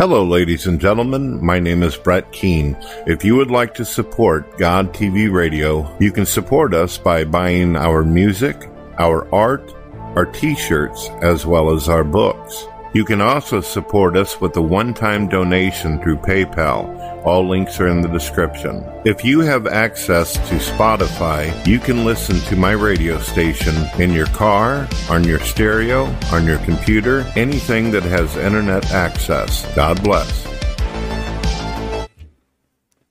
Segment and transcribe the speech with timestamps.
[0.00, 1.44] Hello, ladies and gentlemen.
[1.44, 2.74] My name is Brett Keane.
[3.06, 7.76] If you would like to support God TV Radio, you can support us by buying
[7.76, 8.56] our music,
[8.96, 9.74] our art,
[10.16, 12.64] our t shirts, as well as our books.
[12.92, 17.24] You can also support us with a one time donation through PayPal.
[17.24, 18.84] All links are in the description.
[19.04, 24.26] If you have access to Spotify, you can listen to my radio station in your
[24.26, 29.72] car, on your stereo, on your computer, anything that has internet access.
[29.76, 30.44] God bless.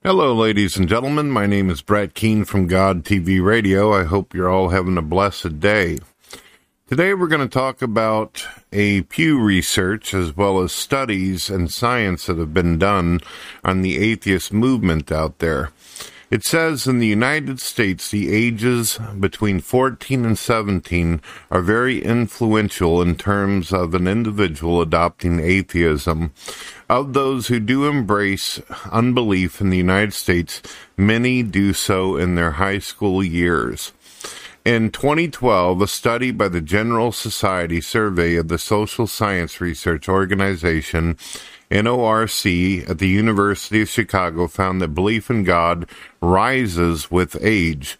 [0.02, 1.30] Hello, ladies and gentlemen.
[1.30, 3.94] My name is Brett Keane from God TV Radio.
[3.94, 6.00] I hope you're all having a blessed day.
[6.90, 12.26] Today we're going to talk about a Pew research as well as studies and science
[12.26, 13.20] that have been done
[13.62, 15.70] on the atheist movement out there.
[16.32, 23.00] It says in the United States the ages between 14 and 17 are very influential
[23.00, 26.32] in terms of an individual adopting atheism.
[26.88, 30.60] Of those who do embrace unbelief in the United States,
[30.96, 33.92] many do so in their high school years.
[34.62, 41.16] In 2012, a study by the General Society Survey of the Social Science Research Organization,
[41.70, 45.88] NORC, at the University of Chicago found that belief in God
[46.20, 47.98] rises with age,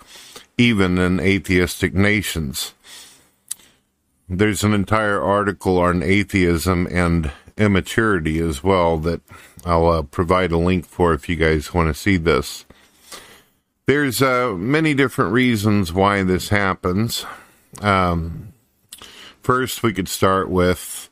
[0.59, 2.75] even in atheistic nations.
[4.29, 9.23] There's an entire article on atheism and immaturity as well that
[9.65, 12.67] I'll uh, provide a link for if you guys want to see this.
[13.91, 17.27] There's uh, many different reasons why this happens.
[17.81, 18.53] Um,
[19.43, 21.11] first, we could start with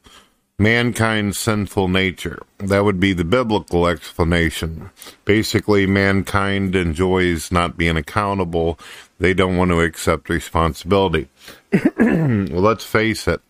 [0.60, 2.40] mankind's sinful nature.
[2.58, 4.90] That would be the biblical explanation.
[5.24, 8.78] Basically, mankind enjoys not being accountable.
[9.18, 11.28] They don't want to accept responsibility.
[11.98, 13.40] well, let's face it.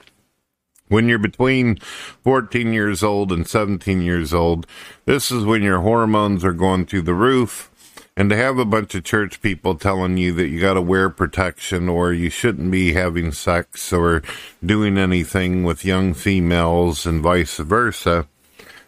[0.89, 1.77] When you're between
[2.25, 4.67] 14 years old and 17 years old,
[5.05, 7.71] this is when your hormones are going through the roof
[8.19, 11.09] and to have a bunch of church people telling you that you got to wear
[11.09, 14.25] protection or you shouldn't be having sex or
[14.63, 18.27] doing anything with young females and vice versa,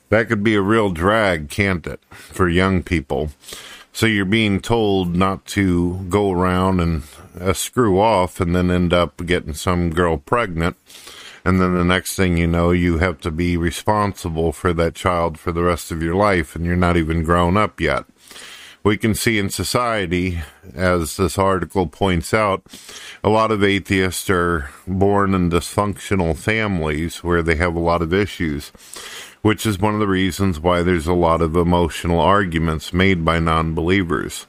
[0.09, 3.31] that could be a real drag, can't it, for young people?
[3.93, 7.05] So you're being told not to go around and
[7.41, 10.77] uh, screw off and then end up getting some girl pregnant.
[11.45, 15.39] And then the next thing you know, you have to be responsible for that child
[15.39, 18.07] for the rest of your life and you're not even grown up yet
[18.83, 20.41] we can see in society,
[20.75, 22.63] as this article points out,
[23.23, 28.15] a lot of atheists are born in dysfunctional families where they have a lot of
[28.15, 28.69] issues,
[29.43, 33.39] which is one of the reasons why there's a lot of emotional arguments made by
[33.39, 34.47] non believers.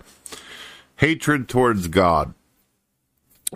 [0.97, 2.33] Hatred towards God.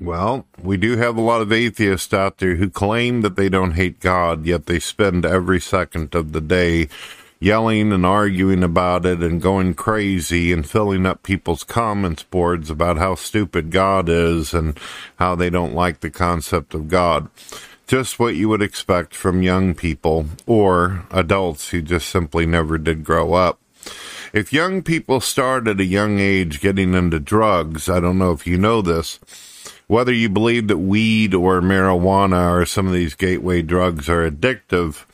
[0.01, 3.71] Well, we do have a lot of atheists out there who claim that they don't
[3.71, 6.89] hate God, yet they spend every second of the day
[7.39, 12.97] yelling and arguing about it and going crazy and filling up people's comments boards about
[12.97, 14.79] how stupid God is and
[15.17, 17.29] how they don't like the concept of God.
[17.87, 23.03] Just what you would expect from young people or adults who just simply never did
[23.03, 23.59] grow up.
[24.33, 28.47] If young people start at a young age getting into drugs, I don't know if
[28.47, 29.19] you know this,
[29.87, 35.05] whether you believe that weed or marijuana or some of these gateway drugs are addictive,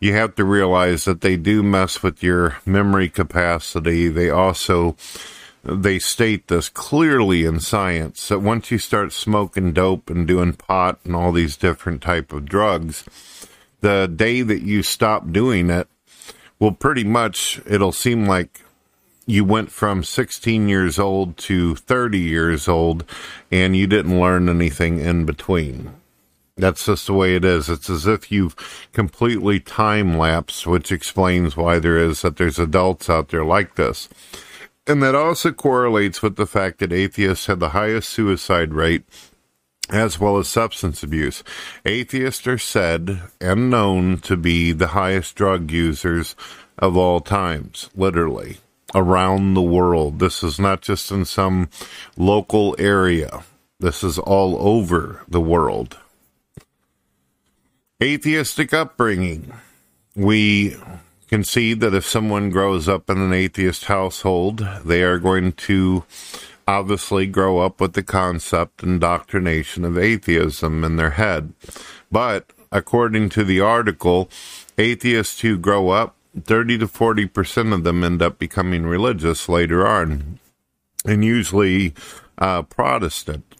[0.00, 4.08] you have to realize that they do mess with your memory capacity.
[4.08, 4.96] They also
[5.62, 11.00] they state this clearly in science that once you start smoking dope and doing pot
[11.04, 13.04] and all these different type of drugs,
[13.80, 15.88] the day that you stop doing it,
[16.58, 18.62] well, pretty much it'll seem like
[19.26, 23.04] you went from 16 years old to 30 years old
[23.50, 25.92] and you didn't learn anything in between.
[26.56, 27.68] That's just the way it is.
[27.68, 28.56] It's as if you've
[28.94, 34.08] completely time lapsed, which explains why there is that there's adults out there like this.
[34.86, 39.04] And that also correlates with the fact that atheists have the highest suicide rate
[39.90, 41.44] as well as substance abuse.
[41.84, 46.34] Atheists are said and known to be the highest drug users
[46.78, 48.58] of all times, literally,
[48.94, 50.20] around the world.
[50.20, 51.68] This is not just in some
[52.16, 53.44] local area.
[53.78, 55.98] This is all over the world
[58.02, 59.52] atheistic upbringing.
[60.14, 60.76] We
[61.28, 66.04] concede that if someone grows up in an atheist household, they are going to
[66.68, 71.52] obviously grow up with the concept and doctrination of atheism in their head.
[72.10, 74.28] But according to the article,
[74.76, 80.38] atheists who grow up, 30 to 40% of them end up becoming religious later on,
[81.04, 81.94] and usually
[82.36, 83.54] uh, Protestant.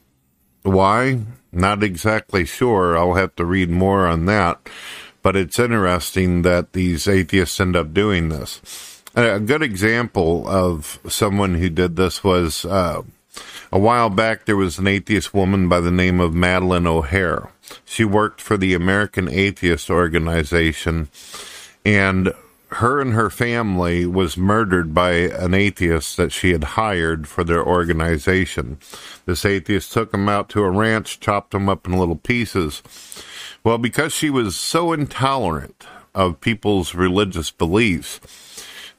[0.63, 1.21] Why?
[1.57, 2.97] Not exactly sure.
[2.99, 4.69] I'll have to read more on that.
[5.23, 9.03] But it's interesting that these atheists end up doing this.
[9.15, 13.03] A good example of someone who did this was uh,
[13.73, 14.45] a while back.
[14.45, 17.51] There was an atheist woman by the name of Madalyn O'Hair.
[17.85, 21.09] She worked for the American Atheist Organization,
[21.85, 22.33] and
[22.69, 27.65] her and her family was murdered by an atheist that she had hired for their
[27.65, 28.79] organization.
[29.25, 32.83] This atheist took them out to a ranch, chopped them up in little pieces.
[33.63, 38.21] Well, because she was so intolerant of people's religious beliefs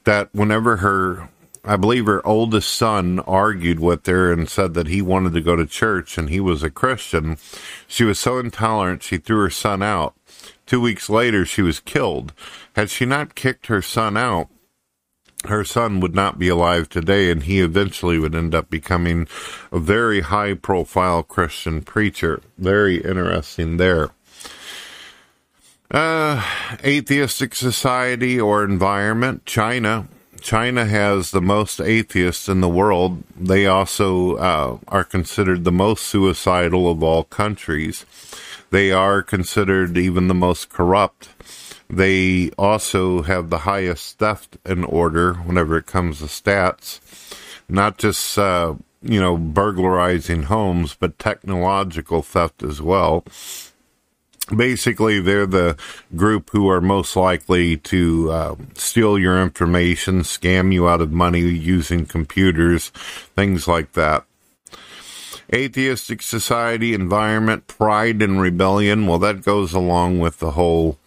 [0.04, 1.28] that whenever her
[1.68, 5.54] I believe her oldest son argued with her and said that he wanted to go
[5.54, 7.36] to church and he was a Christian.
[7.86, 10.14] She was so intolerant, she threw her son out.
[10.64, 12.32] Two weeks later, she was killed.
[12.74, 14.48] Had she not kicked her son out,
[15.44, 19.28] her son would not be alive today, and he eventually would end up becoming
[19.70, 22.40] a very high profile Christian preacher.
[22.56, 24.08] Very interesting there.
[25.90, 26.42] Uh,
[26.82, 30.08] atheistic society or environment, China.
[30.40, 33.22] China has the most atheists in the world.
[33.36, 38.04] They also uh, are considered the most suicidal of all countries.
[38.70, 41.30] They are considered even the most corrupt.
[41.88, 47.00] They also have the highest theft in order whenever it comes to stats.
[47.68, 53.24] Not just, uh, you know, burglarizing homes, but technological theft as well.
[54.54, 55.76] Basically, they're the
[56.16, 61.40] group who are most likely to uh, steal your information, scam you out of money
[61.40, 62.88] using computers,
[63.34, 64.24] things like that
[65.52, 69.06] atheistic society, environment, pride, and rebellion.
[69.06, 70.98] Well, that goes along with the whole,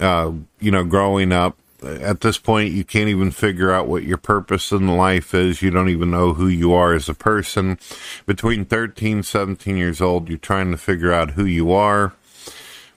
[0.00, 1.56] uh, you know, growing up.
[1.82, 5.62] At this point, you can't even figure out what your purpose in life is.
[5.62, 7.78] You don't even know who you are as a person.
[8.24, 12.14] Between 13, 17 years old, you're trying to figure out who you are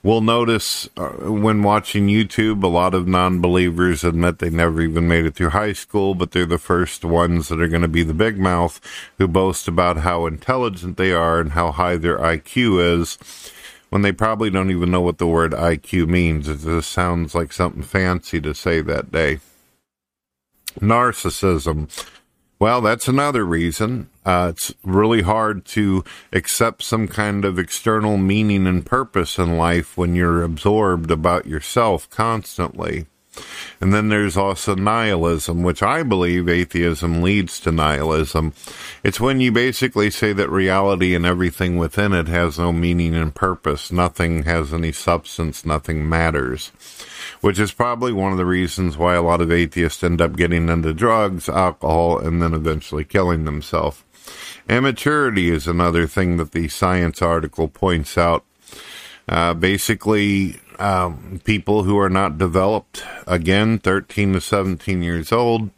[0.02, 5.10] We'll notice uh, when watching YouTube, a lot of non believers admit they never even
[5.10, 8.04] made it through high school, but they're the first ones that are going to be
[8.04, 8.80] the big mouth
[9.18, 13.18] who boast about how intelligent they are and how high their IQ is
[13.90, 16.48] when they probably don't even know what the word IQ means.
[16.48, 19.40] It just sounds like something fancy to say that day.
[20.80, 21.90] Narcissism.
[22.60, 24.10] Well, that's another reason.
[24.26, 26.04] Uh, it's really hard to
[26.34, 32.10] accept some kind of external meaning and purpose in life when you're absorbed about yourself
[32.10, 33.06] constantly.
[33.80, 38.54] And then there's also nihilism, which I believe atheism leads to nihilism.
[39.06, 43.34] It's when you basically say that reality and everything within it has no meaning and
[43.34, 43.90] purpose.
[43.90, 45.66] Nothing has any substance.
[45.66, 46.74] Nothing matters
[47.42, 50.70] which is probably one of the reasons why a lot of atheists end up getting
[50.70, 54.04] into drugs, alcohol, and then eventually killing themselves.
[54.68, 58.44] Immaturity is another thing that the science article points out.
[59.28, 65.70] Uh, basically, um, people who are not developed, again, 13 to 17 years old,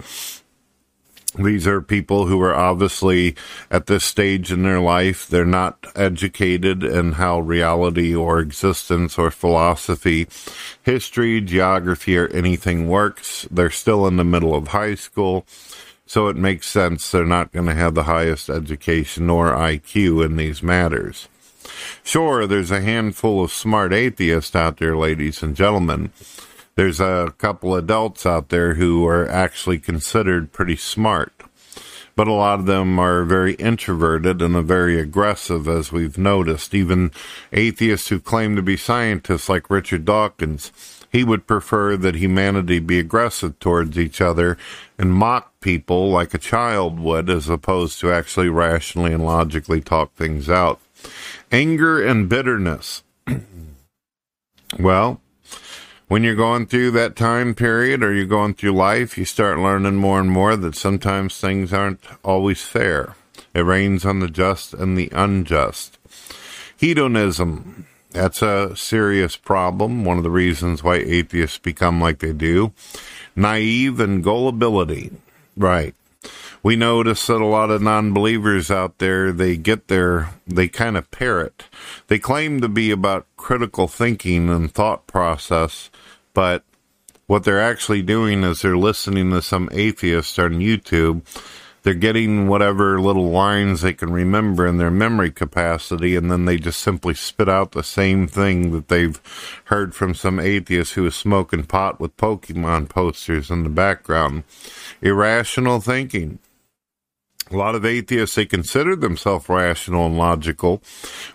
[1.35, 3.35] these are people who are obviously
[3.69, 5.27] at this stage in their life.
[5.27, 10.27] They're not educated in how reality or existence or philosophy,
[10.83, 13.47] history, geography, or anything works.
[13.49, 15.45] They're still in the middle of high school.
[16.05, 20.35] So it makes sense they're not going to have the highest education or IQ in
[20.35, 21.29] these matters.
[22.03, 26.11] Sure, there's a handful of smart atheists out there, ladies and gentlemen
[26.75, 31.33] there's a couple adults out there who are actually considered pretty smart.
[32.15, 36.73] But a lot of them are very introverted and very aggressive, as we've noticed.
[36.73, 37.11] Even
[37.53, 40.71] atheists who claim to be scientists, like Richard Dawkins,
[41.11, 44.57] he would prefer that humanity be aggressive towards each other
[44.97, 50.13] and mock people like a child would, as opposed to actually rationally and logically talk
[50.13, 50.79] things out.
[51.51, 53.03] Anger and bitterness.
[54.79, 55.19] well,
[56.11, 59.95] when you're going through that time period or you're going through life, you start learning
[59.95, 63.15] more and more that sometimes things aren't always fair.
[63.53, 65.97] It rains on the just and the unjust.
[66.75, 67.87] Hedonism.
[68.09, 70.03] That's a serious problem.
[70.03, 72.73] One of the reasons why atheists become like they do.
[73.33, 75.11] Naive and gullibility.
[75.55, 75.95] Right.
[76.61, 80.97] We notice that a lot of non believers out there, they get their, they kind
[80.97, 81.63] of parrot.
[82.07, 85.89] They claim to be about critical thinking and thought process,
[86.33, 86.63] but
[87.27, 91.21] what they're actually doing is they're listening to some atheist on YouTube.
[91.83, 96.57] They're getting whatever little lines they can remember in their memory capacity, and then they
[96.57, 99.19] just simply spit out the same thing that they've
[99.65, 104.43] heard from some atheist who is smoking pot with Pokemon posters in the background.
[105.01, 106.37] Irrational thinking.
[107.51, 110.81] A lot of atheists, they consider themselves rational and logical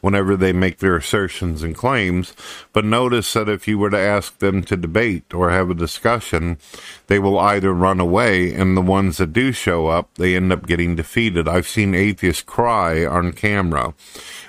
[0.01, 2.33] whenever they make their assertions and claims.
[2.73, 6.57] But notice that if you were to ask them to debate or have a discussion,
[7.09, 10.67] they will either run away, and the ones that do show up, they end up
[10.67, 11.47] getting defeated.
[11.49, 13.93] I've seen atheists cry on camera.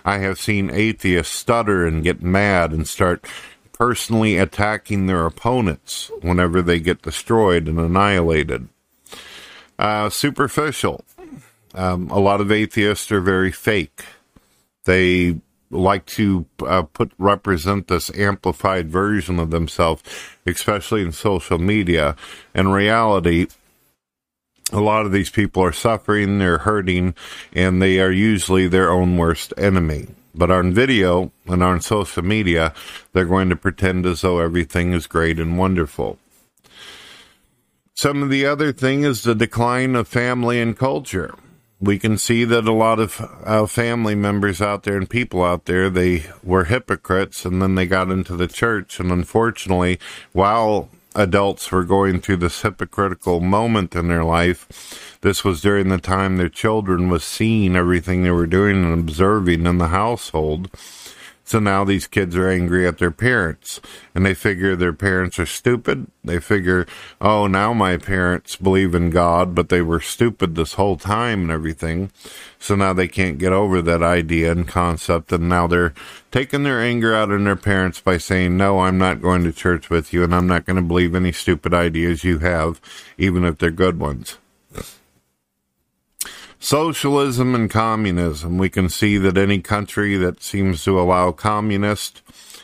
[0.06, 3.26] I have seen atheists stutter and get mad and start
[3.74, 8.70] personally attacking their opponents whenever they get destroyed and annihilated.
[9.78, 11.04] Uh, superficial.
[11.74, 14.04] Um, a lot of atheists are very fake.
[14.86, 20.02] They like to uh, put represent this amplified version of themselves,
[20.46, 22.16] especially in social media.
[22.56, 23.48] In reality,
[24.72, 27.16] a lot of these people are suffering, they're hurting,
[27.54, 30.08] and they are usually their own worst enemy.
[30.36, 32.74] But on video and on social media,
[33.12, 36.20] they're going to pretend as though everything is great and wonderful.
[37.96, 41.34] Some of the other thing is the decline of family and culture.
[41.80, 45.66] We can see that a lot of uh, family members out there and people out
[45.66, 49.00] there, they were hypocrites and then they got into the church.
[49.00, 50.00] And unfortunately,
[50.34, 55.18] while adults were going through this hypocritical moment in their life.
[55.22, 59.66] This was during the time their children was seeing everything they were doing and observing
[59.66, 60.70] in the household.
[61.48, 63.80] So now these kids are angry at their parents
[64.13, 66.08] and they figure their parents are stupid.
[66.22, 66.86] They figure,
[67.22, 71.51] oh, now my parents believe in God, but they were stupid this whole time and
[71.51, 72.12] everything.
[72.60, 75.32] So now they can't get over that idea and concept.
[75.32, 75.94] And now they're
[76.32, 79.89] taking their anger out on their parents by saying, no, I'm not going to church
[79.89, 82.82] with you and I'm not going to believe any stupid ideas you have,
[83.18, 84.38] even if they're good ones.
[86.60, 88.58] Socialism and communism.
[88.58, 92.22] We can see that any country that seems to allow communist,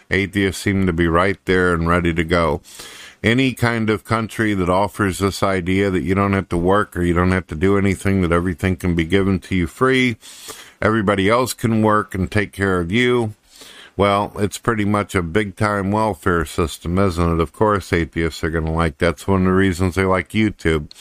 [0.10, 2.62] atheists seem to be right there and ready to go.
[3.24, 7.04] Any kind of country that offers this idea that you don't have to work or
[7.04, 10.18] you don't have to do anything, that everything can be given to you free,
[10.82, 13.36] everybody else can work and take care of you,
[13.96, 17.40] well, it's pretty much a big time welfare system, isn't it?
[17.40, 20.92] Of course, atheists are going to like that's one of the reasons they like YouTube.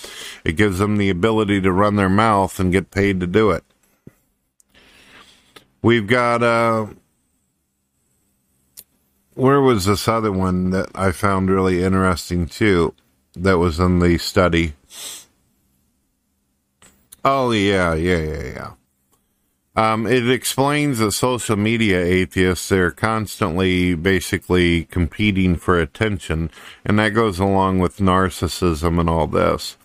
[0.44, 3.64] It gives them the ability to run their mouth and get paid to do it.
[5.80, 6.86] We've got, uh,
[9.34, 12.94] where was this other one that I found really interesting too?
[13.34, 14.74] That was in the study.
[17.24, 18.70] Oh, yeah, yeah, yeah, yeah.
[19.74, 26.50] Um, it explains that social media atheists, they're constantly basically competing for attention,
[26.84, 29.78] and that goes along with narcissism and all this.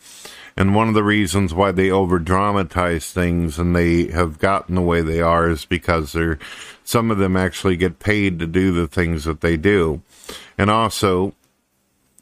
[0.58, 4.82] And one of the reasons why they over dramatize things and they have gotten the
[4.82, 6.40] way they are is because they're,
[6.84, 10.02] some of them actually get paid to do the things that they do.
[10.58, 11.36] And also,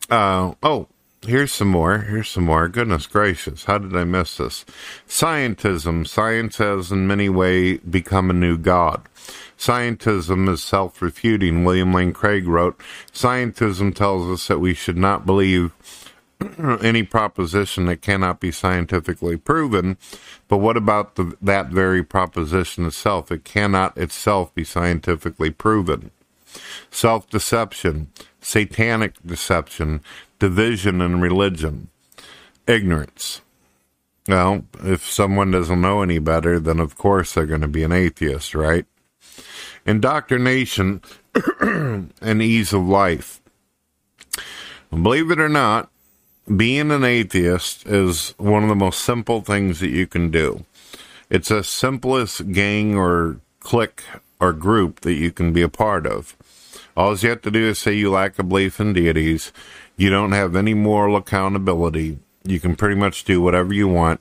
[0.09, 0.87] uh, oh,
[1.27, 1.99] Here's some more.
[1.99, 2.67] Here's some more.
[2.67, 3.63] Goodness gracious.
[3.63, 4.63] How did I miss this?
[5.07, 6.07] Scientism.
[6.07, 9.01] Science has in many ways become a new god.
[9.57, 11.63] Scientism is self refuting.
[11.63, 12.79] William Lane Craig wrote
[13.11, 15.71] Scientism tells us that we should not believe
[16.83, 19.97] any proposition that cannot be scientifically proven.
[20.47, 23.31] But what about the, that very proposition itself?
[23.31, 26.11] It cannot itself be scientifically proven.
[26.91, 30.01] Self deception, satanic deception,
[30.39, 31.89] division in religion,
[32.67, 33.41] ignorance.
[34.27, 37.91] Well, if someone doesn't know any better, then of course they're going to be an
[37.91, 38.85] atheist, right?
[39.85, 41.01] Indoctrination
[41.61, 43.41] and ease of life.
[44.89, 45.89] Believe it or not,
[46.55, 50.65] being an atheist is one of the most simple things that you can do.
[51.29, 54.03] It's the simplest gang or clique
[54.39, 56.35] or group that you can be a part of.
[56.95, 59.51] All you have to do is say you lack a belief in deities.
[59.97, 62.19] You don't have any moral accountability.
[62.43, 64.19] You can pretty much do whatever you want.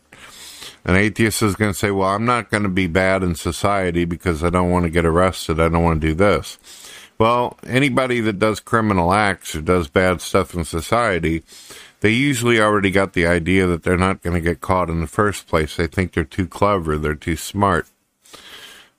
[0.84, 4.04] An atheist is going to say, Well, I'm not going to be bad in society
[4.04, 5.58] because I don't want to get arrested.
[5.58, 6.58] I don't want to do this.
[7.18, 11.42] Well, anybody that does criminal acts or does bad stuff in society,
[12.00, 15.06] they usually already got the idea that they're not going to get caught in the
[15.06, 15.76] first place.
[15.76, 17.86] They think they're too clever, they're too smart.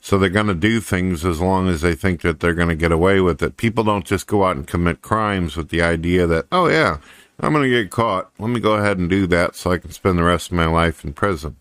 [0.05, 2.75] So they're going to do things as long as they think that they're going to
[2.75, 3.57] get away with it.
[3.57, 6.99] People don't just go out and commit crimes with the idea that, oh, yeah,
[7.39, 8.29] I'm going to get caught.
[8.37, 10.67] Let me go ahead and do that so I can spend the rest of my
[10.67, 11.55] life in prison.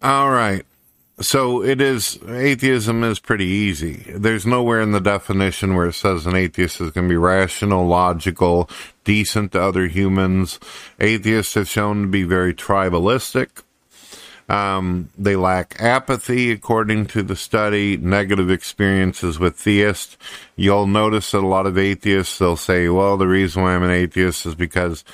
[0.00, 0.64] All right.
[1.20, 4.04] So it is, atheism is pretty easy.
[4.14, 7.88] There's nowhere in the definition where it says an atheist is going to be rational,
[7.88, 8.70] logical,
[9.02, 10.60] decent to other humans.
[11.00, 13.64] Atheists have shown to be very tribalistic
[14.52, 20.18] um, they lack apathy, according to the study, negative experiences with theists.
[20.56, 23.90] You'll notice that a lot of atheists, they'll say, well, the reason why I'm an
[23.90, 25.04] atheist is because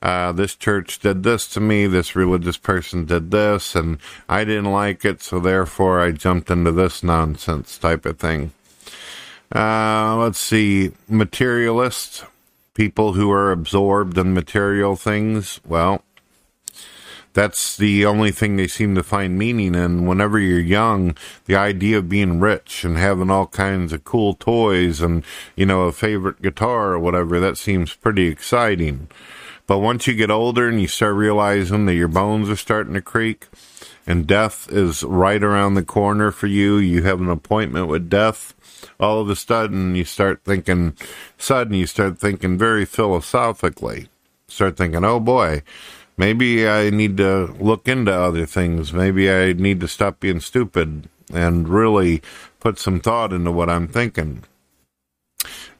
[0.00, 3.98] uh, this church did this to me, this religious person did this, and
[4.30, 8.52] I didn't like it, so therefore I jumped into this nonsense type of thing.
[9.54, 12.24] Uh, let's see, materialists,
[12.72, 15.60] people who are absorbed in material things.
[15.66, 16.02] Well,
[17.36, 20.06] that's the only thing they seem to find meaning in.
[20.06, 21.14] Whenever you're young,
[21.44, 25.22] the idea of being rich and having all kinds of cool toys and,
[25.54, 29.08] you know, a favorite guitar or whatever, that seems pretty exciting.
[29.66, 33.02] But once you get older and you start realizing that your bones are starting to
[33.02, 33.48] creak
[34.06, 38.54] and death is right around the corner for you, you have an appointment with death,
[38.98, 40.96] all of a sudden you start thinking,
[41.36, 44.08] sudden you start thinking very philosophically.
[44.48, 45.62] Start thinking, oh boy,
[46.16, 48.92] maybe I need to look into other things.
[48.92, 52.22] Maybe I need to stop being stupid and really
[52.60, 54.44] put some thought into what I'm thinking.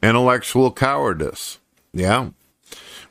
[0.02, 1.58] Intellectual cowardice.
[1.92, 2.30] Yeah.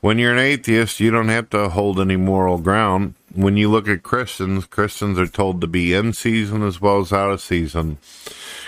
[0.02, 3.16] When you're an atheist, you don't have to hold any moral ground.
[3.34, 7.12] When you look at Christians, Christians are told to be in season as well as
[7.12, 7.98] out of season.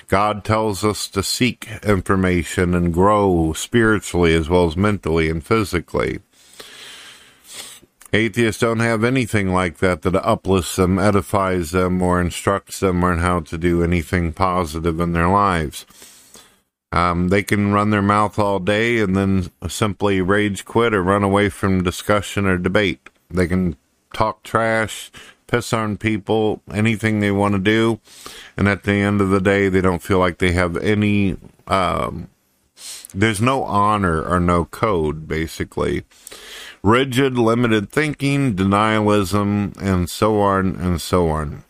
[0.07, 6.19] God tells us to seek information and grow spiritually as well as mentally and physically.
[8.13, 13.19] Atheists don't have anything like that that uplifts them, edifies them, or instructs them on
[13.19, 15.85] how to do anything positive in their lives.
[16.93, 21.23] Um, they can run their mouth all day and then simply rage quit or run
[21.23, 23.09] away from discussion or debate.
[23.29, 23.75] They can
[24.13, 25.11] talk trash,
[25.47, 27.99] piss on people, anything they want to do.
[28.55, 31.35] And at the end of the day, they don't feel like they have any,
[31.67, 32.29] um,
[33.13, 36.03] there's no honor or no code, basically
[36.83, 41.63] rigid, limited thinking, denialism, and so on and so on.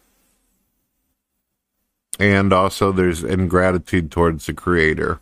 [2.19, 5.19] And also, there's ingratitude towards the Creator.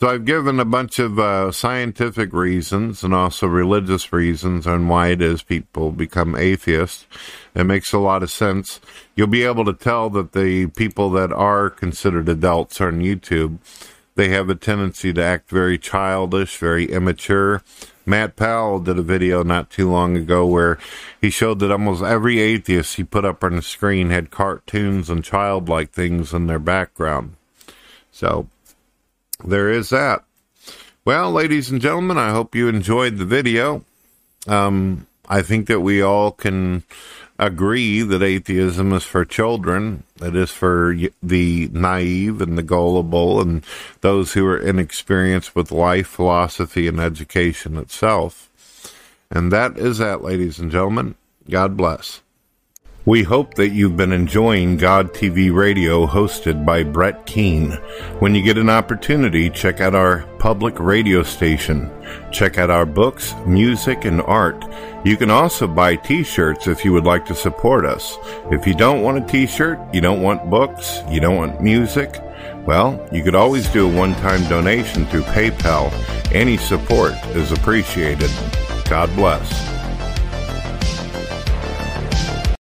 [0.00, 5.08] So, I've given a bunch of uh, scientific reasons and also religious reasons on why
[5.08, 7.06] it is people become atheists.
[7.54, 8.80] It makes a lot of sense.
[9.14, 13.58] You'll be able to tell that the people that are considered adults on YouTube,
[14.16, 17.62] they have a tendency to act very childish, very immature.
[18.04, 20.78] Matt Powell did a video not too long ago where
[21.20, 25.24] he showed that almost every atheist he put up on the screen had cartoons and
[25.24, 27.34] childlike things in their background.
[28.12, 28.48] So
[29.44, 30.24] there is that.
[31.04, 33.84] Well, ladies and gentlemen, I hope you enjoyed the video.
[34.46, 36.84] Um, I think that we all can
[37.38, 40.04] agree that atheism is for children.
[40.20, 43.64] It is for the naive and the gullible and
[44.00, 48.48] those who are inexperienced with life, philosophy, and education itself.
[49.30, 51.14] And that is that, ladies and gentlemen.
[51.48, 52.22] God bless.
[53.06, 57.70] We hope that you've been enjoying God TV Radio hosted by Brett Keane.
[58.18, 61.88] When you get an opportunity, check out our public radio station.
[62.32, 64.64] Check out our books, music, and art.
[65.04, 68.18] You can also buy t-shirts if you would like to support us.
[68.50, 72.20] If you don't want a t-shirt, you don't want books, you don't want music,
[72.66, 75.92] well, you could always do a one-time donation through PayPal.
[76.34, 78.30] Any support is appreciated.
[78.88, 79.75] God bless.